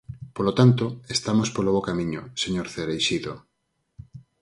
Polo 0.35 0.51
tanto, 0.59 0.85
estamos 1.17 1.49
polo 1.55 1.73
bo 1.75 1.85
camiño, 1.89 2.21
señor 2.43 2.67
Cereixido. 2.73 3.33